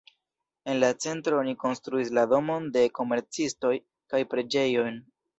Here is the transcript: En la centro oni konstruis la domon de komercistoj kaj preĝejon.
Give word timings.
En 0.71 0.77
la 0.83 0.87
centro 1.03 1.35
oni 1.41 1.51
konstruis 1.63 2.09
la 2.19 2.23
domon 2.31 2.65
de 2.77 2.83
komercistoj 2.99 3.71
kaj 4.15 4.23
preĝejon. 4.33 4.99